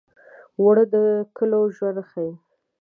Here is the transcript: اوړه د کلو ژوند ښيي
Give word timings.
اوړه 0.59 0.83
د 0.93 0.95
کلو 1.37 1.59
ژوند 1.75 1.99
ښيي 2.09 2.31